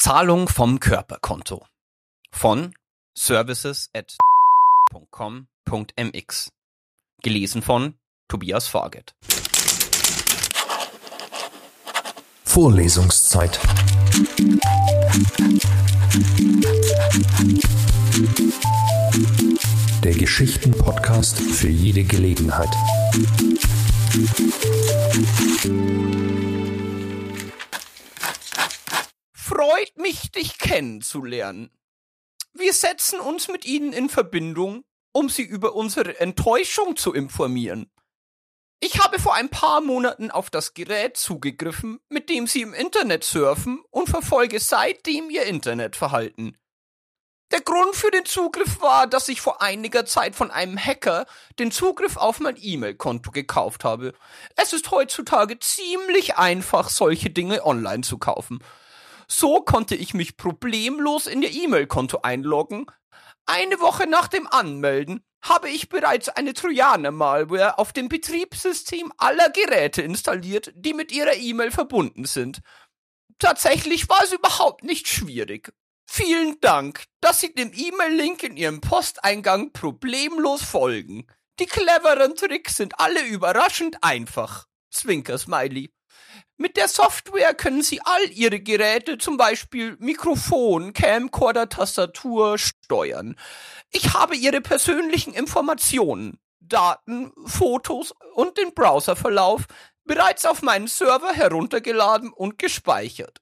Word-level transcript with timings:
Zahlung 0.00 0.48
vom 0.48 0.78
Körperkonto 0.78 1.66
von 2.30 2.72
services 3.16 3.90
at 3.92 4.16
Gelesen 7.20 7.62
von 7.62 7.98
Tobias 8.28 8.68
Farget. 8.68 9.16
Vorlesungszeit. 12.44 13.58
Der 20.04 20.14
Geschichten-Podcast 20.14 21.40
für 21.40 21.70
jede 21.70 22.04
Gelegenheit. 22.04 22.70
Freut 29.68 29.98
mich, 29.98 30.32
dich 30.32 30.56
kennenzulernen. 30.56 31.70
Wir 32.54 32.72
setzen 32.72 33.20
uns 33.20 33.48
mit 33.48 33.66
Ihnen 33.66 33.92
in 33.92 34.08
Verbindung, 34.08 34.82
um 35.12 35.28
Sie 35.28 35.42
über 35.42 35.74
unsere 35.74 36.18
Enttäuschung 36.20 36.96
zu 36.96 37.12
informieren. 37.12 37.92
Ich 38.80 39.04
habe 39.04 39.18
vor 39.18 39.34
ein 39.34 39.50
paar 39.50 39.82
Monaten 39.82 40.30
auf 40.30 40.48
das 40.48 40.72
Gerät 40.72 41.18
zugegriffen, 41.18 42.00
mit 42.08 42.30
dem 42.30 42.46
Sie 42.46 42.62
im 42.62 42.72
Internet 42.72 43.24
surfen 43.24 43.82
und 43.90 44.08
verfolge 44.08 44.58
seitdem 44.58 45.28
Ihr 45.28 45.42
Internetverhalten. 45.42 46.56
Der 47.50 47.60
Grund 47.60 47.94
für 47.94 48.10
den 48.10 48.24
Zugriff 48.24 48.80
war, 48.80 49.06
dass 49.06 49.28
ich 49.28 49.42
vor 49.42 49.60
einiger 49.60 50.06
Zeit 50.06 50.34
von 50.34 50.50
einem 50.50 50.78
Hacker 50.78 51.26
den 51.58 51.72
Zugriff 51.72 52.16
auf 52.16 52.40
mein 52.40 52.56
E-Mail-Konto 52.58 53.32
gekauft 53.32 53.84
habe. 53.84 54.14
Es 54.56 54.72
ist 54.72 54.90
heutzutage 54.90 55.58
ziemlich 55.58 56.38
einfach, 56.38 56.88
solche 56.88 57.28
Dinge 57.28 57.66
online 57.66 58.00
zu 58.00 58.16
kaufen. 58.16 58.60
So 59.30 59.60
konnte 59.60 59.94
ich 59.94 60.14
mich 60.14 60.36
problemlos 60.36 61.26
in 61.26 61.42
Ihr 61.42 61.52
E-Mail-Konto 61.52 62.20
einloggen. 62.22 62.86
Eine 63.46 63.80
Woche 63.80 64.06
nach 64.06 64.28
dem 64.28 64.46
Anmelden 64.46 65.24
habe 65.42 65.70
ich 65.70 65.88
bereits 65.88 66.28
eine 66.28 66.54
Trojaner-Malware 66.54 67.78
auf 67.78 67.92
dem 67.92 68.08
Betriebssystem 68.08 69.12
aller 69.18 69.50
Geräte 69.50 70.02
installiert, 70.02 70.72
die 70.74 70.94
mit 70.94 71.12
Ihrer 71.12 71.34
E-Mail 71.34 71.70
verbunden 71.70 72.24
sind. 72.24 72.60
Tatsächlich 73.38 74.08
war 74.08 74.22
es 74.24 74.32
überhaupt 74.32 74.82
nicht 74.82 75.06
schwierig. 75.06 75.72
Vielen 76.10 76.58
Dank, 76.60 77.04
dass 77.20 77.40
Sie 77.40 77.54
dem 77.54 77.72
E-Mail-Link 77.72 78.42
in 78.42 78.56
Ihrem 78.56 78.80
Posteingang 78.80 79.72
problemlos 79.72 80.62
folgen. 80.62 81.26
Die 81.60 81.66
cleveren 81.66 82.34
Tricks 82.34 82.76
sind 82.76 82.98
alle 82.98 83.26
überraschend 83.26 84.02
einfach. 84.02 84.66
Zwinker 84.90 85.38
Smiley. 85.38 85.90
Mit 86.56 86.76
der 86.76 86.88
Software 86.88 87.54
können 87.54 87.82
Sie 87.82 88.00
all 88.02 88.30
Ihre 88.30 88.60
Geräte, 88.60 89.18
zum 89.18 89.36
Beispiel 89.36 89.96
Mikrofon, 90.00 90.92
Camcorder, 90.92 91.68
Tastatur, 91.68 92.58
steuern. 92.58 93.36
Ich 93.90 94.14
habe 94.14 94.36
Ihre 94.36 94.60
persönlichen 94.60 95.34
Informationen, 95.34 96.38
Daten, 96.60 97.32
Fotos 97.46 98.12
und 98.34 98.58
den 98.58 98.74
Browserverlauf 98.74 99.66
bereits 100.04 100.44
auf 100.46 100.62
meinen 100.62 100.88
Server 100.88 101.32
heruntergeladen 101.32 102.32
und 102.32 102.58
gespeichert. 102.58 103.38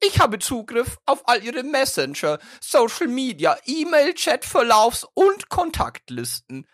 Ich 0.00 0.20
habe 0.20 0.38
Zugriff 0.38 0.98
auf 1.06 1.26
all 1.26 1.42
Ihre 1.42 1.62
Messenger, 1.62 2.38
Social 2.60 3.08
Media, 3.08 3.56
E-Mail, 3.64 4.14
Chatverlaufs 4.14 5.06
und 5.14 5.48
Kontaktlisten. 5.48 6.66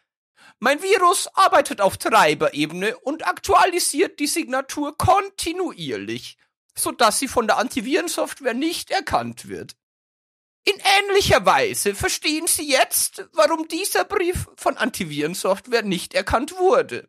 Mein 0.59 0.83
Virus 0.83 1.29
arbeitet 1.35 1.81
auf 1.81 1.97
Treiberebene 1.97 2.97
und 2.99 3.27
aktualisiert 3.27 4.21
die 4.21 4.27
Signatur 4.27 4.97
kontinuierlich, 4.97 6.37
sodass 6.75 7.19
sie 7.19 7.29
von 7.29 7.47
der 7.47 7.59
Antivirensoftware 7.59 8.55
nicht 8.55 8.91
erkannt 8.91 9.49
wird. 9.49 9.77
In 10.65 10.75
ähnlicher 10.99 11.47
Weise 11.47 11.95
verstehen 11.95 12.47
Sie 12.47 12.69
jetzt, 12.69 13.27
warum 13.33 13.67
dieser 13.67 14.05
Brief 14.05 14.49
von 14.57 14.77
Antivirensoftware 14.77 15.83
nicht 15.83 16.13
erkannt 16.13 16.59
wurde. 16.59 17.09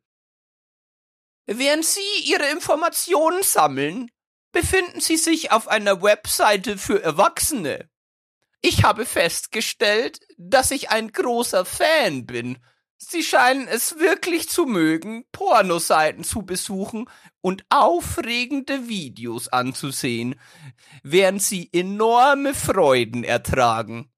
Während 1.46 1.86
Sie 1.86 2.00
Ihre 2.24 2.50
Informationen 2.50 3.44
sammeln, 3.44 4.10
befinden 4.54 5.02
Sie 5.02 5.18
sich 5.18 5.52
auf 5.52 5.68
einer 5.68 6.02
Webseite 6.02 6.78
für 6.78 7.04
Erwachsene. 7.04 7.90
Ich 8.62 8.84
habe 8.84 9.06
festgestellt, 9.06 10.20
dass 10.38 10.72
ich 10.72 10.90
ein 10.90 11.12
großer 11.12 11.66
Fan 11.66 12.26
bin. 12.26 12.58
Sie 13.04 13.24
scheinen 13.24 13.68
es 13.68 13.98
wirklich 13.98 14.48
zu 14.48 14.66
mögen, 14.66 15.26
Pornoseiten 15.32 16.24
zu 16.24 16.44
besuchen 16.44 17.10
und 17.42 17.66
aufregende 17.70 18.88
Videos 18.88 19.48
anzusehen, 19.48 20.40
während 21.02 21.42
Sie 21.42 21.70
enorme 21.74 22.54
Freuden 22.54 23.24
ertragen. 23.24 24.12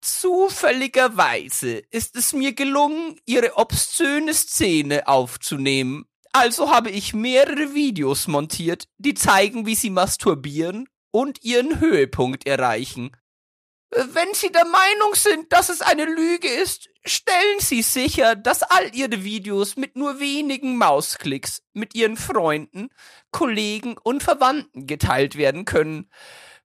Zufälligerweise 0.00 1.78
ist 1.90 2.14
es 2.14 2.32
mir 2.32 2.54
gelungen, 2.54 3.18
Ihre 3.26 3.56
obszöne 3.56 4.34
Szene 4.34 5.08
aufzunehmen, 5.08 6.06
also 6.32 6.70
habe 6.70 6.90
ich 6.90 7.14
mehrere 7.14 7.74
Videos 7.74 8.28
montiert, 8.28 8.88
die 8.98 9.14
zeigen, 9.14 9.64
wie 9.64 9.74
sie 9.74 9.88
masturbieren 9.88 10.86
und 11.10 11.42
ihren 11.42 11.80
Höhepunkt 11.80 12.46
erreichen. 12.46 13.16
Wenn 13.96 14.34
Sie 14.34 14.52
der 14.52 14.66
Meinung 14.66 15.14
sind, 15.14 15.50
dass 15.54 15.70
es 15.70 15.80
eine 15.80 16.04
Lüge 16.04 16.48
ist, 16.48 16.90
stellen 17.06 17.60
Sie 17.60 17.80
sicher, 17.80 18.36
dass 18.36 18.62
all 18.62 18.94
Ihre 18.94 19.24
Videos 19.24 19.76
mit 19.76 19.96
nur 19.96 20.20
wenigen 20.20 20.76
Mausklicks 20.76 21.62
mit 21.72 21.94
Ihren 21.94 22.18
Freunden, 22.18 22.90
Kollegen 23.30 23.96
und 24.02 24.22
Verwandten 24.22 24.86
geteilt 24.86 25.36
werden 25.36 25.64
können. 25.64 26.10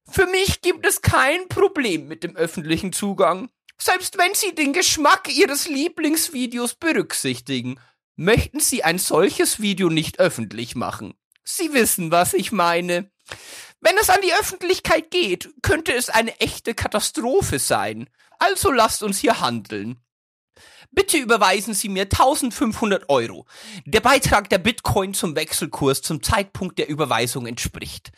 Für 0.10 0.28
mich 0.28 0.62
gibt 0.62 0.86
es 0.86 1.02
kein 1.02 1.48
Problem 1.48 2.10
mit 2.10 2.26
dem 2.26 2.36
öffentlichen 2.36 2.92
Zugang, 2.92 3.50
selbst 3.78 4.18
wenn 4.18 4.34
Sie 4.34 4.54
den 4.54 4.74
Geschmack 4.74 5.30
Ihres 5.34 5.70
Lieblingsvideos 5.70 6.76
berücksichtigen 6.76 7.80
möchten 8.18 8.60
Sie 8.60 8.84
ein 8.84 9.00
solches 9.00 9.62
Video 9.62 9.90
nicht 9.90 10.20
öffentlich 10.20 10.76
machen. 10.76 11.14
Sie 11.58 11.74
wissen, 11.74 12.12
was 12.12 12.34
ich 12.34 12.52
meine. 12.52 13.12
Wenn 13.82 13.98
es 13.98 14.10
an 14.10 14.22
die 14.22 14.34
Öffentlichkeit 14.34 15.12
geht, 15.12 15.50
könnte 15.62 15.94
es 15.94 16.10
eine 16.10 16.40
echte 16.40 16.74
Katastrophe 16.74 17.60
sein. 17.60 18.10
Also 18.40 18.72
lasst 18.72 19.04
uns 19.04 19.20
hier 19.20 19.42
handeln. 19.42 20.00
Bitte 20.92 21.18
überweisen 21.18 21.74
Sie 21.74 21.90
mir 21.90 22.04
1500 22.04 23.10
Euro. 23.10 23.46
Der 23.86 24.02
Beitrag 24.02 24.50
der 24.50 24.58
Bitcoin 24.58 25.14
zum 25.14 25.36
Wechselkurs 25.36 26.02
zum 26.02 26.22
Zeitpunkt 26.22 26.78
der 26.78 26.90
Überweisung 26.90 27.48
entspricht. 27.48 28.12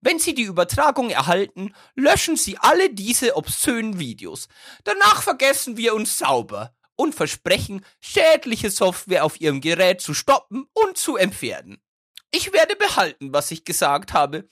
Wenn 0.00 0.18
Sie 0.18 0.34
die 0.34 0.42
Übertragung 0.42 1.10
erhalten, 1.10 1.74
löschen 1.94 2.36
Sie 2.36 2.56
alle 2.58 2.90
diese 2.90 3.36
obszönen 3.36 3.98
Videos. 3.98 4.48
Danach 4.84 5.22
vergessen 5.22 5.76
wir 5.76 5.94
uns 5.94 6.18
sauber 6.18 6.74
und 6.94 7.14
versprechen, 7.14 7.84
schädliche 8.00 8.70
Software 8.70 9.24
auf 9.24 9.40
ihrem 9.40 9.60
Gerät 9.60 10.00
zu 10.00 10.14
stoppen 10.14 10.66
und 10.72 10.98
zu 10.98 11.16
entfernen. 11.16 11.82
Ich 12.30 12.52
werde 12.52 12.76
behalten, 12.76 13.32
was 13.32 13.50
ich 13.50 13.64
gesagt 13.64 14.12
habe. 14.12 14.50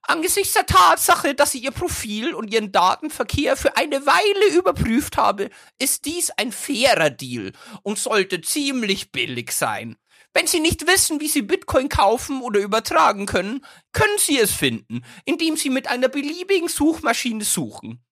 Angesichts 0.00 0.54
der 0.54 0.64
Tatsache, 0.64 1.34
dass 1.34 1.54
ich 1.54 1.64
Ihr 1.64 1.72
Profil 1.72 2.34
und 2.34 2.52
Ihren 2.52 2.72
Datenverkehr 2.72 3.56
für 3.56 3.76
eine 3.76 4.06
Weile 4.06 4.56
überprüft 4.56 5.18
habe, 5.18 5.50
ist 5.78 6.06
dies 6.06 6.30
ein 6.30 6.52
fairer 6.52 7.10
Deal 7.10 7.52
und 7.82 7.98
sollte 7.98 8.40
ziemlich 8.40 9.12
billig 9.12 9.52
sein. 9.52 9.96
Wenn 10.32 10.46
Sie 10.46 10.60
nicht 10.60 10.86
wissen, 10.86 11.20
wie 11.20 11.28
Sie 11.28 11.42
Bitcoin 11.42 11.90
kaufen 11.90 12.40
oder 12.40 12.60
übertragen 12.60 13.26
können, 13.26 13.64
können 13.92 14.18
Sie 14.18 14.38
es 14.38 14.52
finden, 14.52 15.04
indem 15.26 15.56
Sie 15.56 15.68
mit 15.68 15.86
einer 15.86 16.08
beliebigen 16.08 16.68
Suchmaschine 16.68 17.44
suchen. 17.44 18.02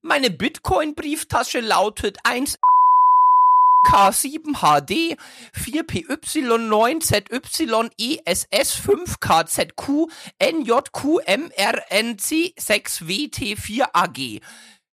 Meine 0.00 0.30
Bitcoin-Brieftasche 0.30 1.60
lautet 1.60 2.18
1 2.22 2.58
K7HD 3.88 5.16
4PY9ZY 5.56 7.88
ESS 7.96 8.76
5KZQ 8.84 10.12
NJQMRNC 10.38 12.52
6WT4AG. 12.60 14.42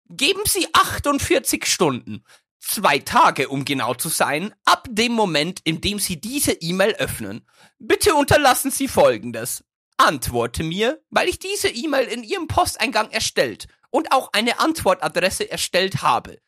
Geben 0.09 0.42
Sie 0.45 0.68
48 0.71 1.65
Stunden, 1.65 2.24
zwei 2.62 3.00
Tage 3.00 3.50
um 3.50 3.65
genau 3.65 3.95
zu 3.95 4.07
sein, 4.07 4.56
ab 4.63 4.88
dem 4.89 5.12
Moment, 5.12 5.59
in 5.65 5.81
dem 5.81 6.00
Sie 6.00 6.21
diese 6.21 6.53
E-Mail 6.53 6.94
öffnen. 6.94 7.45
Bitte 7.80 8.15
unterlassen 8.15 8.71
Sie 8.71 8.88
Folgendes. 8.88 9.65
Antworte 9.98 10.63
mir, 10.63 11.01
weil 11.09 11.27
ich 11.27 11.39
diese 11.39 11.68
E-Mail 11.68 12.06
in 12.06 12.24
Ihrem 12.24 12.48
Posteingang 12.48 13.12
erstellt 13.12 13.68
und 13.89 14.13
auch 14.13 14.30
eine 14.31 14.59
Antwortadresse 14.59 15.51
erstellt 15.51 16.01
habe. 16.01 16.39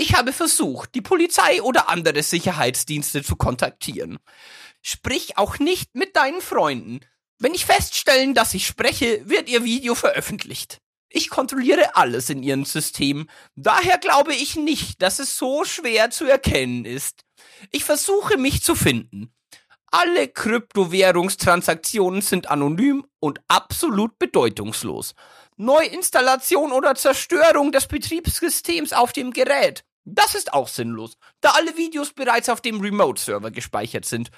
Ich 0.00 0.14
habe 0.14 0.32
versucht, 0.32 0.94
die 0.94 1.00
Polizei 1.00 1.60
oder 1.60 1.88
andere 1.88 2.22
Sicherheitsdienste 2.22 3.24
zu 3.24 3.34
kontaktieren. 3.34 4.18
Sprich 4.80 5.36
auch 5.36 5.58
nicht 5.58 5.96
mit 5.96 6.14
deinen 6.14 6.40
Freunden. 6.40 7.00
Wenn 7.40 7.52
ich 7.52 7.66
feststellen, 7.66 8.32
dass 8.32 8.54
ich 8.54 8.64
spreche, 8.64 9.28
wird 9.28 9.48
ihr 9.48 9.64
Video 9.64 9.96
veröffentlicht. 9.96 10.78
Ich 11.10 11.30
kontrolliere 11.30 11.96
alles 11.96 12.30
in 12.30 12.44
ihrem 12.44 12.64
System, 12.64 13.28
daher 13.56 13.98
glaube 13.98 14.34
ich 14.34 14.54
nicht, 14.54 15.02
dass 15.02 15.18
es 15.18 15.36
so 15.36 15.64
schwer 15.64 16.10
zu 16.10 16.26
erkennen 16.26 16.84
ist. 16.84 17.24
Ich 17.72 17.82
versuche 17.84 18.36
mich 18.36 18.62
zu 18.62 18.76
finden. 18.76 19.32
Alle 19.90 20.28
Kryptowährungstransaktionen 20.28 22.20
sind 22.20 22.50
anonym 22.50 23.04
und 23.18 23.40
absolut 23.48 24.16
bedeutungslos. 24.18 25.14
Neuinstallation 25.56 26.72
oder 26.72 26.94
Zerstörung 26.94 27.72
des 27.72 27.88
Betriebssystems 27.88 28.92
auf 28.92 29.12
dem 29.12 29.32
Gerät. 29.32 29.84
Das 30.10 30.34
ist 30.34 30.54
auch 30.54 30.68
sinnlos, 30.68 31.18
da 31.40 31.50
alle 31.50 31.76
Videos 31.76 32.12
bereits 32.12 32.48
auf 32.48 32.60
dem 32.60 32.80
Remote-Server 32.80 33.50
gespeichert 33.50 34.06
sind. 34.06 34.30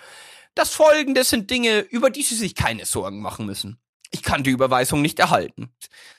Das 0.54 0.70
folgende 0.70 1.22
sind 1.22 1.50
Dinge, 1.50 1.80
über 1.80 2.10
die 2.10 2.22
Sie 2.22 2.34
sich 2.34 2.54
keine 2.56 2.84
Sorgen 2.84 3.20
machen 3.20 3.46
müssen. 3.46 3.78
Ich 4.12 4.24
kann 4.24 4.42
die 4.42 4.50
Überweisung 4.50 5.00
nicht 5.00 5.20
erhalten. 5.20 5.72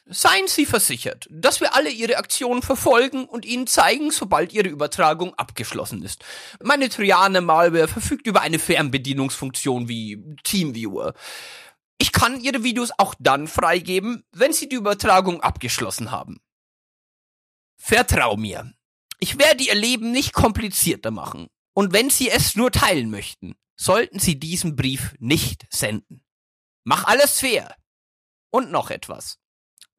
Seien 0.06 0.48
Sie 0.48 0.65
versichert, 0.65 1.27
dass 1.30 1.59
wir 1.59 1.75
alle 1.75 1.89
Ihre 1.89 2.15
Aktionen 2.15 2.62
verfolgen 2.62 3.25
und 3.25 3.45
Ihnen 3.45 3.68
zeigen, 3.68 4.12
sobald 4.12 4.53
Ihre 4.53 4.69
Übertragung 4.69 5.33
abgeschlossen 5.36 6.01
ist. 6.01 6.24
Meine 6.63 6.88
Triane-Malware 6.88 7.89
verfügt 7.89 8.27
über 8.27 8.39
eine 8.42 8.59
Fernbedienungsfunktion 8.59 9.89
wie 9.89 10.24
Teamviewer. 10.44 11.13
Ich 11.97 12.13
kann 12.13 12.39
Ihre 12.39 12.63
Videos 12.63 12.92
auch 12.97 13.13
dann 13.19 13.50
freigeben, 13.50 14.24
wenn 14.31 14.54
Sie 14.54 14.69
die 14.69 14.77
Übertragung 14.77 15.42
abgeschlossen 15.42 16.12
haben. 16.12 16.39
Vertrau 17.75 18.38
mir. 18.38 18.74
Ich 19.23 19.38
werde 19.38 19.63
Ihr 19.63 19.75
Leben 19.75 20.12
nicht 20.12 20.33
komplizierter 20.33 21.12
machen. 21.12 21.45
Und 21.73 21.94
wenn 21.94 22.09
Sie 22.09 22.31
es 22.31 22.56
nur 22.56 22.71
teilen 22.71 23.12
möchten, 23.12 23.53
sollten 23.75 24.18
Sie 24.18 24.39
diesen 24.39 24.75
Brief 24.75 25.13
nicht 25.19 25.68
senden. 25.69 26.23
Mach 26.83 27.03
alles 27.03 27.39
fair. 27.39 27.75
Und 28.50 28.71
noch 28.71 28.89
etwas. 28.89 29.38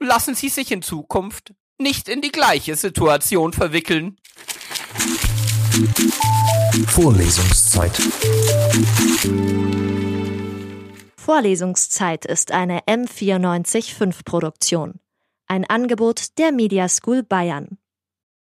Lassen 0.01 0.35
Sie 0.35 0.49
sich 0.49 0.73
in 0.73 0.83
Zukunft 0.83 1.55
nicht 1.79 2.09
in 2.09 2.21
die 2.21 2.33
gleiche 2.33 2.75
Situation 2.75 3.53
verwickeln. 3.53 4.19
Vorlesungszeit. 6.89 7.97
Vorlesungszeit 11.17 12.25
ist 12.25 12.51
eine 12.51 12.81
M945 12.81 14.25
Produktion. 14.25 14.99
Ein 15.47 15.65
Angebot 15.65 16.39
der 16.39 16.51
Media 16.51 16.89
School 16.89 17.23
Bayern. 17.23 17.79